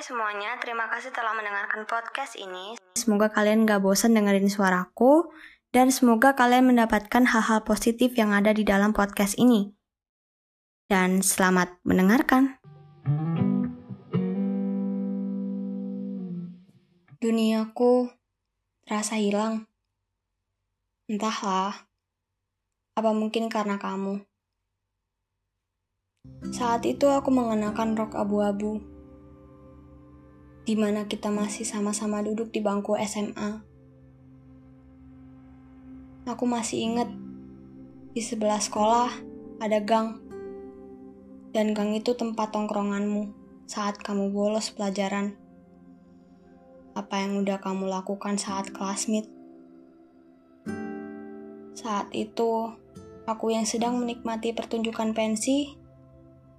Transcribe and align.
Hai 0.00 0.08
semuanya, 0.08 0.56
terima 0.56 0.88
kasih 0.88 1.12
telah 1.12 1.36
mendengarkan 1.36 1.84
podcast 1.84 2.32
ini. 2.32 2.72
Semoga 2.96 3.28
kalian 3.28 3.68
gak 3.68 3.84
bosan 3.84 4.16
dengerin 4.16 4.48
suaraku, 4.48 5.28
dan 5.76 5.92
semoga 5.92 6.32
kalian 6.32 6.72
mendapatkan 6.72 7.28
hal-hal 7.28 7.60
positif 7.68 8.16
yang 8.16 8.32
ada 8.32 8.56
di 8.56 8.64
dalam 8.64 8.96
podcast 8.96 9.36
ini. 9.36 9.76
Dan 10.88 11.20
selamat 11.20 11.84
mendengarkan. 11.84 12.56
Duniaku 17.20 18.08
terasa 18.88 19.20
hilang. 19.20 19.68
Entahlah, 21.12 21.76
apa 22.96 23.10
mungkin 23.12 23.52
karena 23.52 23.76
kamu. 23.76 24.24
Saat 26.56 26.88
itu 26.88 27.04
aku 27.04 27.28
mengenakan 27.28 28.00
rok 28.00 28.16
abu-abu 28.16 28.99
di 30.68 30.76
mana 30.76 31.08
kita 31.08 31.32
masih 31.32 31.64
sama-sama 31.64 32.20
duduk 32.20 32.52
di 32.52 32.60
bangku 32.60 32.96
SMA. 33.08 33.64
Aku 36.28 36.44
masih 36.44 36.84
ingat 36.84 37.08
di 38.12 38.22
sebelah 38.22 38.60
sekolah 38.60 39.10
ada 39.60 39.80
gang, 39.80 40.20
dan 41.50 41.72
gang 41.72 41.96
itu 41.96 42.14
tempat 42.14 42.52
tongkronganmu 42.54 43.32
saat 43.66 43.98
kamu 43.98 44.30
bolos 44.30 44.70
pelajaran. 44.70 45.34
Apa 46.94 47.22
yang 47.22 47.40
udah 47.40 47.58
kamu 47.58 47.88
lakukan 47.88 48.36
saat 48.36 48.70
kelas 48.70 49.08
meet? 49.08 49.26
Saat 51.74 52.12
itu, 52.12 52.70
aku 53.24 53.54
yang 53.54 53.64
sedang 53.64 53.96
menikmati 53.96 54.52
pertunjukan 54.52 55.16
pensi, 55.16 55.74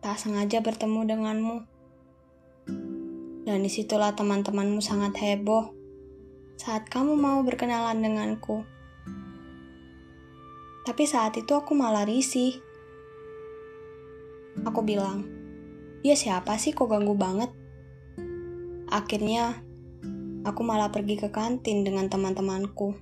tak 0.02 0.18
sengaja 0.18 0.59
bertemu 0.66 1.00
denganmu 1.06 1.70
dan 3.52 3.67
di 3.67 3.67
situlah 3.67 4.16
teman-temanmu 4.16 4.80
sangat 4.80 5.11
heboh 5.19 5.75
saat 6.55 6.88
kamu 6.88 7.19
mau 7.19 7.44
berkenalan 7.44 7.99
denganku. 7.99 8.63
Tapi 10.88 11.03
saat 11.03 11.35
itu 11.35 11.52
aku 11.52 11.75
malah 11.75 12.07
risih. 12.07 12.63
Aku 14.63 14.88
bilang, 14.88 15.27
dia 15.99 16.16
siapa 16.16 16.55
sih 16.55 16.72
kok 16.72 16.88
ganggu 16.88 17.11
banget? 17.11 17.52
Akhirnya, 18.88 19.59
aku 20.47 20.63
malah 20.63 20.88
pergi 20.88 21.19
ke 21.19 21.27
kantin 21.27 21.83
dengan 21.83 22.07
teman-temanku. 22.07 22.95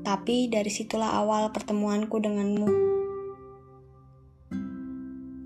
Tapi 0.00 0.48
dari 0.48 0.72
situlah 0.72 1.12
awal 1.12 1.52
pertemuanku 1.52 2.16
denganmu. 2.24 2.68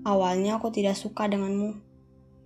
Awalnya 0.07 0.63
aku 0.63 0.71
tidak 0.71 0.95
suka 0.95 1.27
denganmu 1.27 1.92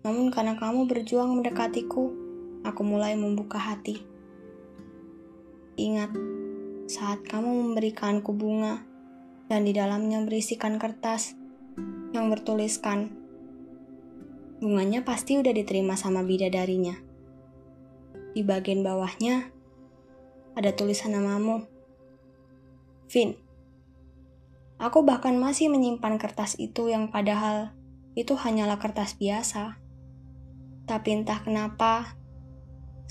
namun 0.05 0.29
karena 0.29 0.59
kamu 0.59 0.85
berjuang 0.85 1.39
mendekatiku, 1.39 2.13
aku 2.61 2.81
mulai 2.83 3.17
membuka 3.17 3.57
hati. 3.57 4.03
Ingat, 5.77 6.11
saat 6.89 7.21
kamu 7.25 7.71
memberikanku 7.71 8.33
bunga 8.33 8.81
dan 9.47 9.63
di 9.63 9.71
dalamnya 9.71 10.25
berisikan 10.25 10.81
kertas 10.81 11.37
yang 12.11 12.33
bertuliskan, 12.33 13.13
bunganya 14.57 15.05
pasti 15.05 15.37
udah 15.37 15.53
diterima 15.53 15.93
sama 15.93 16.25
bidadarinya. 16.25 16.97
Di 18.33 18.41
bagian 18.41 18.81
bawahnya 18.81 19.49
ada 20.57 20.73
tulisan 20.73 21.13
namamu, 21.13 21.65
Vin. 23.07 23.39
Aku 24.77 25.01
bahkan 25.01 25.33
masih 25.39 25.73
menyimpan 25.73 26.21
kertas 26.21 26.53
itu 26.59 26.91
yang 26.91 27.09
padahal 27.09 27.73
itu 28.13 28.37
hanyalah 28.37 28.77
kertas 28.77 29.17
biasa. 29.17 29.86
Tapi 30.87 31.19
entah 31.19 31.43
kenapa, 31.43 32.15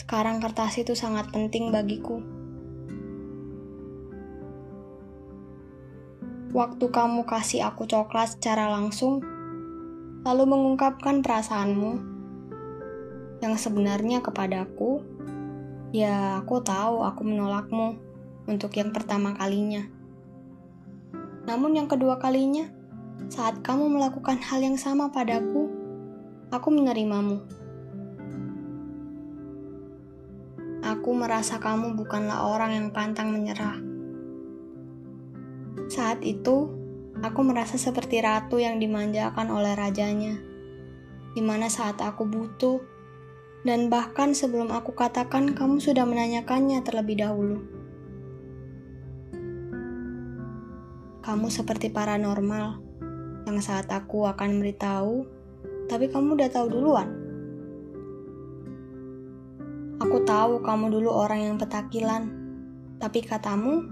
sekarang 0.00 0.40
kertas 0.40 0.80
itu 0.80 0.96
sangat 0.96 1.28
penting 1.28 1.68
bagiku. 1.68 2.24
Waktu 6.56 6.88
kamu 6.88 7.28
kasih 7.28 7.68
aku 7.68 7.84
coklat 7.84 8.32
secara 8.32 8.72
langsung, 8.72 9.20
lalu 10.24 10.48
mengungkapkan 10.48 11.20
perasaanmu 11.20 12.00
yang 13.44 13.54
sebenarnya 13.60 14.24
kepadaku, 14.24 15.04
ya 15.92 16.40
aku 16.40 16.64
tahu 16.64 17.04
aku 17.04 17.28
menolakmu 17.28 18.00
untuk 18.48 18.72
yang 18.72 18.88
pertama 18.88 19.36
kalinya. 19.36 19.84
Namun 21.44 21.76
yang 21.76 21.92
kedua 21.92 22.16
kalinya, 22.16 22.72
saat 23.28 23.60
kamu 23.60 23.92
melakukan 23.92 24.40
hal 24.40 24.64
yang 24.64 24.80
sama 24.80 25.12
padaku, 25.12 25.68
aku 26.48 26.68
menerimamu. 26.72 27.55
Aku 30.86 31.18
merasa 31.18 31.58
kamu 31.58 31.98
bukanlah 31.98 32.46
orang 32.46 32.78
yang 32.78 32.88
pantang 32.94 33.34
menyerah. 33.34 33.74
Saat 35.90 36.22
itu, 36.22 36.70
aku 37.26 37.42
merasa 37.42 37.74
seperti 37.74 38.22
ratu 38.22 38.62
yang 38.62 38.78
dimanjakan 38.78 39.50
oleh 39.50 39.74
rajanya, 39.74 40.38
di 41.34 41.42
mana 41.42 41.66
saat 41.66 41.98
aku 41.98 42.22
butuh, 42.30 42.78
dan 43.66 43.90
bahkan 43.90 44.30
sebelum 44.30 44.70
aku 44.70 44.94
katakan, 44.94 45.58
kamu 45.58 45.82
sudah 45.82 46.06
menanyakannya 46.06 46.78
terlebih 46.86 47.18
dahulu. 47.18 47.66
Kamu 51.26 51.50
seperti 51.50 51.90
paranormal 51.90 52.78
yang 53.42 53.58
saat 53.58 53.90
aku 53.90 54.30
akan 54.30 54.62
memberitahu, 54.62 55.26
tapi 55.90 56.06
kamu 56.06 56.38
udah 56.38 56.46
tahu 56.46 56.70
duluan. 56.70 57.10
Tahu 60.26 60.58
kamu 60.60 60.90
dulu 60.90 61.14
orang 61.14 61.46
yang 61.46 61.56
petakilan, 61.56 62.26
tapi 62.98 63.22
katamu, 63.22 63.86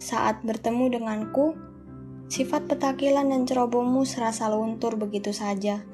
saat 0.00 0.40
bertemu 0.40 0.98
denganku, 0.98 1.52
sifat 2.32 2.64
petakilan 2.64 3.28
dan 3.28 3.44
cerobohmu 3.44 4.08
serasa 4.08 4.48
luntur 4.48 4.96
begitu 4.96 5.36
saja. 5.36 5.84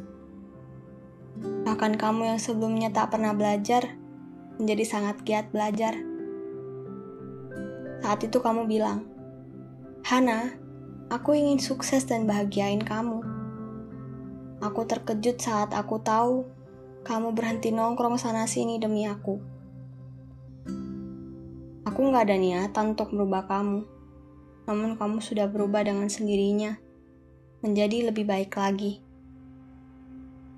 Bahkan 1.67 1.99
kamu 1.99 2.31
yang 2.31 2.41
sebelumnya 2.41 2.95
tak 2.95 3.11
pernah 3.11 3.35
belajar, 3.35 3.99
menjadi 4.63 4.85
sangat 4.87 5.27
giat 5.27 5.51
belajar. 5.51 5.99
Saat 8.07 8.23
itu 8.23 8.39
kamu 8.39 8.71
bilang, 8.71 9.03
Hana, 10.07 10.55
aku 11.11 11.35
ingin 11.35 11.59
sukses 11.59 12.07
dan 12.07 12.31
bahagiain 12.31 12.87
kamu. 12.87 13.19
Aku 14.63 14.87
terkejut 14.87 15.43
saat 15.43 15.75
aku 15.75 15.99
tahu 15.99 16.47
kamu 17.05 17.37
berhenti 17.37 17.69
nongkrong 17.69 18.17
sana-sini 18.17 18.81
demi 18.81 19.05
aku. 19.05 19.37
Aku 21.85 22.01
nggak 22.01 22.33
ada 22.33 22.41
niatan 22.41 22.97
untuk 22.97 23.13
merubah 23.13 23.45
kamu, 23.45 23.85
namun 24.65 24.97
kamu 24.97 25.21
sudah 25.21 25.45
berubah 25.45 25.85
dengan 25.85 26.09
sendirinya, 26.09 26.81
menjadi 27.61 28.09
lebih 28.09 28.25
baik 28.25 28.57
lagi. 28.57 29.05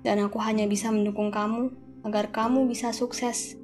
Dan 0.07 0.23
aku 0.23 0.39
hanya 0.39 0.63
bisa 0.71 0.87
mendukung 0.87 1.35
kamu 1.35 1.67
agar 2.07 2.31
kamu 2.31 2.63
bisa 2.71 2.95
sukses. 2.95 3.59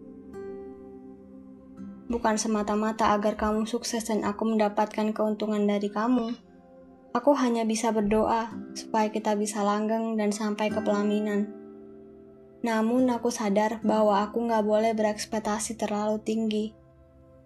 Bukan 2.12 2.36
semata-mata 2.36 3.16
agar 3.16 3.40
kamu 3.40 3.64
sukses 3.64 4.04
dan 4.12 4.28
aku 4.28 4.44
mendapatkan 4.44 5.16
keuntungan 5.16 5.64
dari 5.64 5.88
kamu. 5.88 6.36
Aku 7.16 7.32
hanya 7.40 7.64
bisa 7.64 7.96
berdoa 7.96 8.52
supaya 8.76 9.08
kita 9.08 9.40
bisa 9.40 9.64
langgeng 9.64 10.20
dan 10.20 10.36
sampai 10.36 10.68
ke 10.68 10.84
pelaminan. 10.84 11.63
Namun 12.64 13.12
aku 13.12 13.28
sadar 13.28 13.84
bahwa 13.84 14.24
aku 14.24 14.48
nggak 14.48 14.64
boleh 14.64 14.96
berekspektasi 14.96 15.76
terlalu 15.76 16.24
tinggi. 16.24 16.72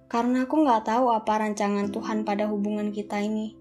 Karena 0.05 0.45
aku 0.45 0.61
nggak 0.61 0.85
tahu 0.85 1.09
apa 1.09 1.41
rancangan 1.41 1.89
Tuhan 1.89 2.21
pada 2.21 2.45
hubungan 2.45 2.93
kita 2.93 3.17
ini. 3.25 3.57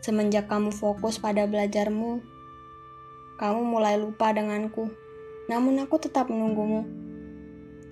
Semenjak 0.00 0.48
kamu 0.48 0.72
fokus 0.72 1.20
pada 1.20 1.44
belajarmu, 1.44 2.24
kamu 3.36 3.60
mulai 3.60 4.00
lupa 4.00 4.32
denganku. 4.32 4.88
Namun 5.52 5.84
aku 5.84 6.00
tetap 6.00 6.32
menunggumu. 6.32 6.88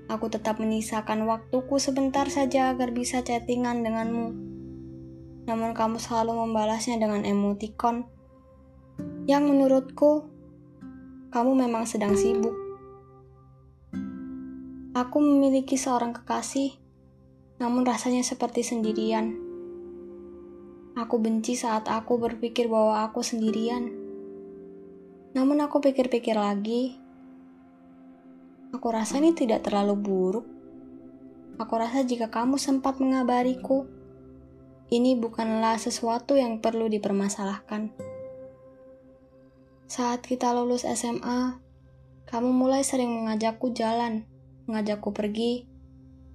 Aku 0.08 0.32
tetap 0.32 0.58
menyisakan 0.58 1.29
waktuku 1.29 1.76
sebentar 1.76 2.26
saja 2.32 2.73
agar 2.73 2.91
bisa 2.91 3.20
chattingan 3.20 3.85
denganmu. 3.85 4.32
Namun 5.44 5.70
kamu 5.76 6.00
selalu 6.00 6.49
membalasnya 6.49 6.99
dengan 6.99 7.23
emoticon 7.23 8.08
yang 9.31 9.47
menurutku 9.47 10.26
kamu 11.31 11.62
memang 11.62 11.87
sedang 11.87 12.19
sibuk. 12.19 12.52
Aku 14.91 15.23
memiliki 15.23 15.79
seorang 15.79 16.11
kekasih, 16.11 16.75
namun 17.62 17.87
rasanya 17.87 18.26
seperti 18.26 18.67
sendirian. 18.67 19.38
Aku 20.99 21.23
benci 21.23 21.55
saat 21.55 21.87
aku 21.87 22.19
berpikir 22.19 22.67
bahwa 22.67 23.06
aku 23.06 23.23
sendirian. 23.23 23.94
Namun 25.31 25.62
aku 25.62 25.79
pikir-pikir 25.79 26.35
lagi, 26.35 26.99
aku 28.75 28.91
rasa 28.91 29.23
ini 29.23 29.31
tidak 29.31 29.62
terlalu 29.62 29.94
buruk. 29.94 30.46
Aku 31.62 31.79
rasa 31.79 32.03
jika 32.03 32.26
kamu 32.26 32.58
sempat 32.58 32.99
mengabariku, 32.99 33.87
ini 34.91 35.14
bukanlah 35.14 35.79
sesuatu 35.79 36.35
yang 36.35 36.58
perlu 36.58 36.91
dipermasalahkan. 36.91 38.09
Saat 39.90 40.22
kita 40.22 40.54
lulus 40.54 40.87
SMA, 40.87 41.58
kamu 42.31 42.54
mulai 42.54 42.87
sering 42.87 43.10
mengajakku 43.10 43.75
jalan, 43.75 44.22
mengajakku 44.70 45.10
pergi, 45.10 45.66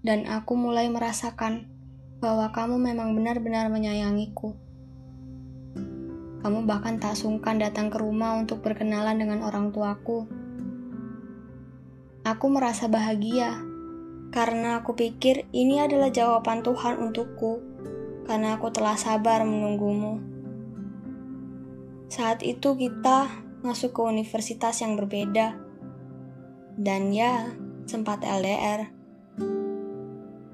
dan 0.04 0.28
aku 0.28 0.60
mulai 0.60 0.92
merasakan 0.92 1.72
bahwa 2.19 2.52
kamu 2.52 2.75
memang 2.75 3.16
benar-benar 3.16 3.72
menyayangiku. 3.72 4.60
Kamu 6.44 6.68
bahkan 6.68 7.00
tak 7.00 7.16
sungkan 7.16 7.56
datang 7.56 7.88
ke 7.88 7.96
rumah 7.96 8.36
untuk 8.36 8.60
berkenalan 8.60 9.24
dengan 9.24 9.40
orang 9.48 9.72
tuaku. 9.72 10.28
Aku 12.28 12.46
merasa 12.51 12.92
bahagia 12.92 13.56
karena 14.36 14.84
aku 14.84 15.00
pikir 15.00 15.48
ini 15.56 15.80
adalah 15.80 16.12
jawaban 16.12 16.60
Tuhan 16.60 17.00
untukku, 17.00 17.63
karena 18.28 18.60
aku 18.60 18.68
telah 18.75 19.00
sabar 19.00 19.48
menunggumu. 19.48 20.19
Saat 22.12 22.44
itu 22.44 22.75
kita 22.75 23.45
masuk 23.66 23.98
ke 23.98 24.02
universitas 24.06 24.86
yang 24.86 24.94
berbeda. 24.94 25.58
Dan 26.78 27.10
ya, 27.10 27.50
sempat 27.90 28.22
LDR. 28.22 28.94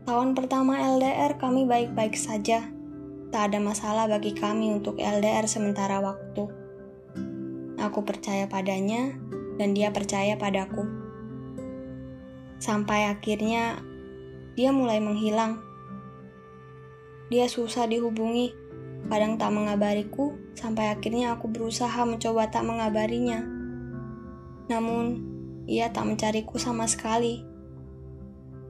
Tahun 0.08 0.30
pertama 0.31 0.80
LDR 0.96 1.36
kami 1.36 1.68
baik-baik 1.68 2.16
saja. 2.16 2.63
Tak 3.36 3.52
ada 3.52 3.60
masalah 3.60 4.08
bagi 4.08 4.31
kami 4.31 4.72
untuk 4.72 4.96
LDR 4.96 5.44
sementara 5.44 6.00
waktu. 6.00 6.48
Aku 7.80 8.08
percaya 8.08 8.48
padanya 8.48 9.12
dan 9.60 9.75
dia 9.75 9.92
percaya 9.92 10.40
padaku. 10.40 10.88
Sampai 12.64 13.12
akhirnya 13.12 13.84
dia 14.56 14.72
mulai 14.72 15.04
menghilang. 15.04 15.60
Dia 17.31 17.48
susah 17.48 17.88
dihubungi 17.88 18.61
kadang 19.07 19.39
tak 19.39 19.50
mengabariku, 19.56 20.36
sampai 20.53 20.92
akhirnya 20.94 21.33
aku 21.33 21.50
berusaha 21.50 22.03
mencoba 22.06 22.51
tak 22.51 22.68
mengabarinya. 22.68 23.42
Namun, 24.69 25.06
ia 25.65 25.89
tak 25.89 26.09
mencariku 26.09 26.59
sama 26.59 26.89
sekali. 26.89 27.44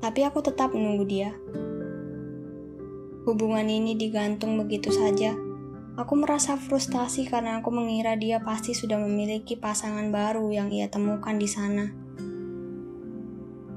Tapi 0.01 0.21
aku 0.25 0.41
tetap 0.41 0.73
menunggu 0.73 1.05
dia. 1.05 1.33
Hubungan 3.21 3.69
ini 3.69 3.93
digantung 3.93 4.57
begitu 4.57 4.89
saja. 4.89 5.37
Aku 5.93 6.17
merasa 6.17 6.57
frustasi 6.57 7.29
karena 7.29 7.61
aku 7.61 7.69
mengira 7.69 8.17
dia 8.17 8.41
pasti 8.41 8.73
sudah 8.73 8.97
memiliki 8.97 9.53
pasangan 9.53 10.09
baru 10.09 10.49
yang 10.49 10.73
ia 10.73 10.89
temukan 10.89 11.37
di 11.37 11.45
sana. 11.45 11.85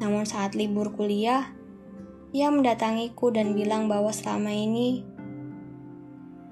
Namun 0.01 0.25
saat 0.25 0.57
libur 0.57 0.97
kuliah, 0.97 1.53
ia 2.33 2.49
mendatangiku 2.49 3.29
dan 3.31 3.53
bilang 3.53 3.87
bahwa 3.87 4.11
selama 4.11 4.51
ini 4.51 5.05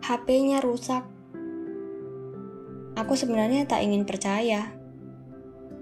HP-nya 0.03 0.59
rusak. 0.59 1.07
Aku 2.99 3.15
sebenarnya 3.15 3.71
tak 3.71 3.87
ingin 3.87 4.03
percaya. 4.03 4.75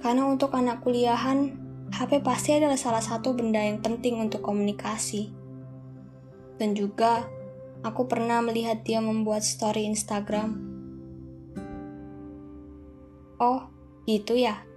Karena 0.04 0.28
untuk 0.28 0.52
anak 0.52 0.84
kuliahan, 0.84 1.56
HP 1.88 2.20
pasti 2.20 2.52
adalah 2.60 2.76
salah 2.76 3.00
satu 3.00 3.32
benda 3.32 3.64
yang 3.64 3.80
penting 3.80 4.20
untuk 4.20 4.44
komunikasi. 4.44 5.32
Dan 6.60 6.76
juga, 6.76 7.24
aku 7.80 8.04
pernah 8.12 8.44
melihat 8.44 8.84
dia 8.84 9.00
membuat 9.00 9.40
story 9.40 9.88
Instagram. 9.88 10.68
Oh, 13.40 13.72
gitu 14.04 14.36
ya? 14.36 14.68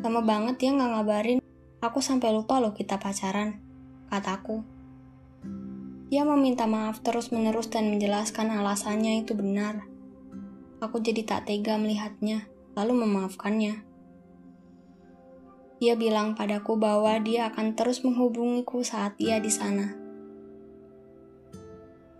Lama 0.00 0.24
banget 0.24 0.64
dia 0.64 0.72
nggak 0.72 0.90
ngabarin. 0.96 1.40
Aku 1.84 2.00
sampai 2.00 2.32
lupa 2.32 2.56
loh 2.56 2.72
kita 2.72 2.96
pacaran, 2.96 3.60
kataku. 4.08 4.77
Dia 6.08 6.24
meminta 6.24 6.64
maaf 6.64 7.04
terus-menerus 7.04 7.68
dan 7.68 7.92
menjelaskan 7.92 8.48
alasannya 8.48 9.20
itu 9.20 9.36
benar. 9.36 9.84
Aku 10.80 11.04
jadi 11.04 11.20
tak 11.20 11.52
tega 11.52 11.76
melihatnya, 11.76 12.48
lalu 12.72 13.04
memaafkannya. 13.04 13.84
Dia 15.84 15.94
bilang 16.00 16.32
padaku 16.32 16.80
bahwa 16.80 17.12
dia 17.20 17.52
akan 17.52 17.76
terus 17.76 18.00
menghubungiku 18.00 18.80
saat 18.80 19.20
ia 19.20 19.36
di 19.36 19.52
sana. 19.52 19.92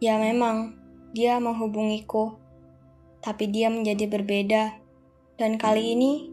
Ya 0.04 0.20
memang, 0.20 0.76
dia 1.16 1.40
menghubungiku, 1.40 2.36
tapi 3.24 3.48
dia 3.48 3.72
menjadi 3.72 4.04
berbeda, 4.04 4.64
dan 5.40 5.56
kali 5.56 5.96
ini 5.96 6.28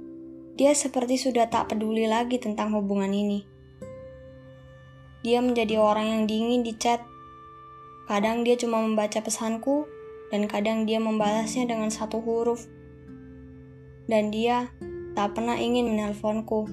dia 0.60 0.76
seperti 0.76 1.16
sudah 1.16 1.48
tak 1.48 1.72
peduli 1.72 2.04
lagi 2.04 2.36
tentang 2.36 2.76
hubungan 2.76 3.16
ini. 3.16 3.48
Dia 5.24 5.40
menjadi 5.40 5.80
orang 5.80 6.06
yang 6.06 6.24
dingin 6.28 6.62
di 6.62 6.76
chat 6.78 7.15
Kadang 8.06 8.46
dia 8.46 8.54
cuma 8.54 8.86
membaca 8.86 9.18
pesanku, 9.18 9.90
dan 10.30 10.46
kadang 10.46 10.86
dia 10.86 11.02
membalasnya 11.02 11.66
dengan 11.66 11.90
satu 11.90 12.22
huruf. 12.22 12.70
Dan 14.06 14.30
dia 14.30 14.70
tak 15.18 15.34
pernah 15.34 15.58
ingin 15.58 15.90
menelponku. 15.90 16.70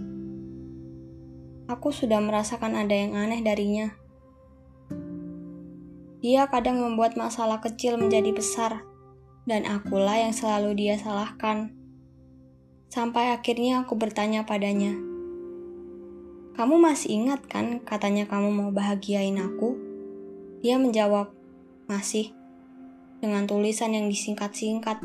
Aku 1.72 1.88
sudah 1.88 2.20
merasakan 2.20 2.76
ada 2.76 2.92
yang 2.92 3.16
aneh 3.16 3.40
darinya. 3.40 3.96
Dia 6.22 6.46
kadang 6.46 6.78
membuat 6.78 7.18
masalah 7.18 7.58
kecil 7.58 7.98
menjadi 7.98 8.30
besar, 8.30 8.86
dan 9.42 9.66
akulah 9.66 10.22
yang 10.22 10.30
selalu 10.30 10.78
dia 10.78 10.94
salahkan. 10.94 11.74
Sampai 12.92 13.34
akhirnya 13.34 13.82
aku 13.82 13.98
bertanya 13.98 14.46
padanya, 14.46 14.94
"Kamu 16.54 16.78
masih 16.78 17.24
ingat 17.24 17.48
kan 17.50 17.82
katanya 17.82 18.30
kamu 18.30 18.54
mau 18.54 18.70
bahagiain 18.70 19.34
aku?" 19.40 19.81
Dia 20.62 20.78
menjawab, 20.78 21.34
"Masih." 21.90 22.30
Dengan 23.18 23.50
tulisan 23.50 23.98
yang 23.98 24.06
disingkat-singkat. 24.06 25.02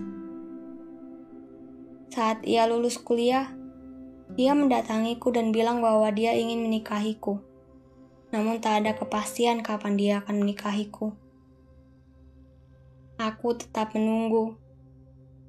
Saat 2.13 2.45
ia 2.45 2.69
lulus 2.69 3.01
kuliah, 3.01 3.57
dia 4.37 4.53
mendatangiku 4.53 5.33
dan 5.33 5.49
bilang 5.49 5.81
bahwa 5.81 6.13
dia 6.13 6.37
ingin 6.37 6.61
menikahiku. 6.61 7.41
Namun 8.29 8.61
tak 8.61 8.85
ada 8.85 8.93
kepastian 8.93 9.65
kapan 9.65 9.97
dia 9.97 10.13
akan 10.21 10.45
menikahiku. 10.45 11.17
Aku 13.17 13.57
tetap 13.57 13.97
menunggu. 13.97 14.61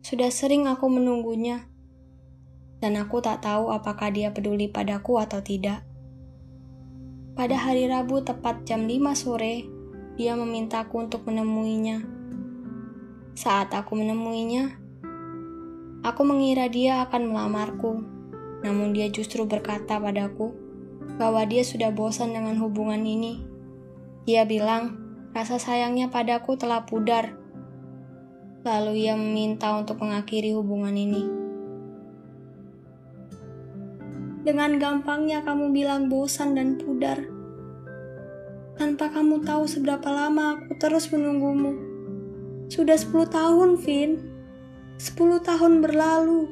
Sudah 0.00 0.32
sering 0.32 0.64
aku 0.64 0.88
menunggunya. 0.88 1.68
Dan 2.80 2.96
aku 2.96 3.20
tak 3.20 3.44
tahu 3.44 3.68
apakah 3.68 4.08
dia 4.08 4.32
peduli 4.32 4.72
padaku 4.72 5.20
atau 5.20 5.44
tidak. 5.44 5.84
Pada 7.36 7.60
hari 7.60 7.90
Rabu 7.90 8.22
tepat 8.24 8.64
jam 8.64 8.86
5 8.86 9.12
sore, 9.12 9.77
dia 10.18 10.34
memintaku 10.34 11.06
untuk 11.06 11.22
menemuinya. 11.30 12.02
Saat 13.38 13.70
aku 13.70 13.94
menemuinya, 13.94 14.74
aku 16.02 16.26
mengira 16.26 16.66
dia 16.66 17.06
akan 17.06 17.30
melamarku, 17.30 18.02
namun 18.66 18.90
dia 18.90 19.06
justru 19.14 19.46
berkata 19.46 19.94
padaku 20.02 20.58
bahwa 21.22 21.46
dia 21.46 21.62
sudah 21.62 21.94
bosan 21.94 22.34
dengan 22.34 22.58
hubungan 22.58 22.98
ini. 22.98 23.46
Dia 24.26 24.42
bilang 24.42 24.98
rasa 25.30 25.62
sayangnya 25.62 26.10
padaku 26.10 26.58
telah 26.58 26.82
pudar. 26.82 27.38
Lalu 28.66 29.06
ia 29.06 29.14
meminta 29.14 29.70
untuk 29.78 30.02
mengakhiri 30.02 30.50
hubungan 30.50 30.98
ini. 30.98 31.22
Dengan 34.42 34.82
gampangnya 34.82 35.46
kamu 35.46 35.70
bilang 35.70 36.10
bosan 36.10 36.58
dan 36.58 36.74
pudar 36.74 37.37
tanpa 38.78 39.10
kamu 39.10 39.42
tahu 39.42 39.66
seberapa 39.66 40.06
lama 40.06 40.54
aku 40.54 40.78
terus 40.78 41.10
menunggumu. 41.10 41.74
Sudah 42.70 42.94
10 42.94 43.26
tahun, 43.26 43.74
Vin. 43.82 44.22
10 45.02 45.42
tahun 45.42 45.82
berlalu. 45.82 46.46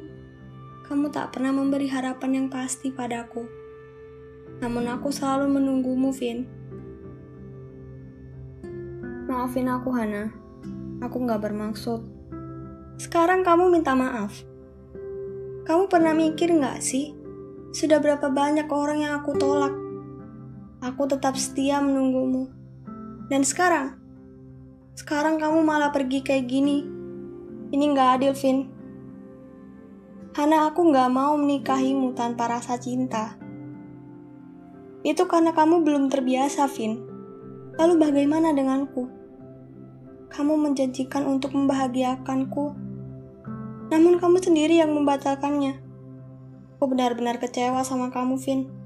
Kamu 0.91 1.07
tak 1.07 1.31
pernah 1.31 1.55
memberi 1.55 1.87
harapan 1.87 2.43
yang 2.43 2.47
pasti 2.51 2.91
padaku. 2.91 3.47
Namun 4.59 4.91
aku 4.91 5.07
selalu 5.07 5.55
menunggumu, 5.55 6.11
Vin. 6.11 6.43
Maafin 9.31 9.71
aku, 9.71 9.95
Hana. 9.95 10.27
Aku 10.99 11.23
gak 11.23 11.39
bermaksud. 11.39 12.03
Sekarang 12.99 13.47
kamu 13.47 13.71
minta 13.71 13.95
maaf. 13.95 14.35
Kamu 15.63 15.87
pernah 15.87 16.11
mikir 16.11 16.51
gak 16.59 16.83
sih? 16.83 17.15
Sudah 17.71 18.03
berapa 18.03 18.27
banyak 18.27 18.67
orang 18.67 19.05
yang 19.05 19.13
aku 19.23 19.37
tolak 19.37 19.86
Aku 20.87 21.03
tetap 21.03 21.35
setia 21.35 21.83
menunggumu. 21.83 22.47
Dan 23.27 23.43
sekarang, 23.43 23.99
sekarang 24.95 25.35
kamu 25.35 25.59
malah 25.59 25.91
pergi 25.91 26.23
kayak 26.23 26.47
gini. 26.47 26.87
Ini 27.75 27.91
gak 27.91 28.23
adil, 28.23 28.31
Vin. 28.31 28.59
Karena 30.31 30.71
aku 30.71 30.87
gak 30.95 31.11
mau 31.11 31.35
menikahimu 31.35 32.15
tanpa 32.15 32.47
rasa 32.47 32.79
cinta. 32.79 33.35
Itu 35.03 35.27
karena 35.27 35.51
kamu 35.51 35.83
belum 35.83 36.07
terbiasa, 36.07 36.71
Vin. 36.71 37.03
Lalu 37.75 37.93
bagaimana 37.99 38.55
denganku? 38.55 39.11
Kamu 40.31 40.55
menjanjikan 40.55 41.27
untuk 41.27 41.51
membahagiakanku, 41.51 42.75
namun 43.91 44.19
kamu 44.23 44.39
sendiri 44.39 44.79
yang 44.79 44.95
membatalkannya. 44.95 45.83
Aku 46.79 46.87
benar-benar 46.87 47.43
kecewa 47.43 47.83
sama 47.83 48.07
kamu, 48.07 48.39
Vin. 48.39 48.76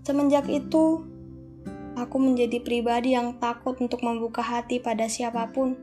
Semenjak 0.00 0.48
itu, 0.48 1.04
aku 1.92 2.16
menjadi 2.16 2.64
pribadi 2.64 3.12
yang 3.12 3.36
takut 3.36 3.76
untuk 3.76 4.00
membuka 4.00 4.40
hati 4.40 4.80
pada 4.80 5.04
siapa 5.12 5.52
pun 5.52 5.76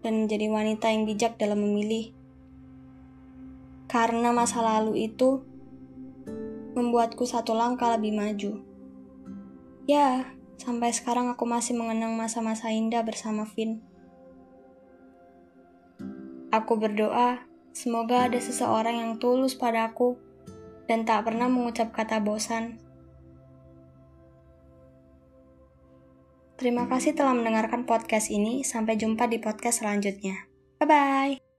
dan 0.00 0.24
menjadi 0.24 0.48
wanita 0.48 0.88
yang 0.88 1.04
bijak 1.04 1.36
dalam 1.36 1.60
memilih. 1.60 2.16
Karena 3.92 4.32
masa 4.32 4.64
lalu 4.64 5.04
itu 5.12 5.44
membuatku 6.72 7.28
satu 7.28 7.52
langkah 7.52 7.92
lebih 7.92 8.16
maju. 8.16 8.64
Ya, 9.84 10.32
sampai 10.56 10.96
sekarang 10.96 11.28
aku 11.28 11.44
masih 11.44 11.76
mengenang 11.76 12.16
masa-masa 12.16 12.72
indah 12.72 13.04
bersama 13.04 13.44
Vin. 13.44 13.84
Aku 16.52 16.80
berdoa, 16.80 17.44
semoga 17.76 18.28
ada 18.28 18.40
seseorang 18.40 18.96
yang 18.96 19.12
tulus 19.20 19.52
padaku 19.56 20.16
dan 20.88 21.04
tak 21.04 21.28
pernah 21.28 21.48
mengucap 21.48 21.92
kata 21.92 22.20
bosan. 22.20 22.80
Terima 26.62 26.86
kasih 26.86 27.18
telah 27.18 27.34
mendengarkan 27.34 27.82
podcast 27.90 28.30
ini. 28.30 28.62
Sampai 28.62 28.94
jumpa 28.94 29.26
di 29.26 29.42
podcast 29.42 29.82
selanjutnya. 29.82 30.46
Bye 30.78 30.86
bye. 30.86 31.51